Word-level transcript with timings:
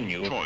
menu. 0.00 0.39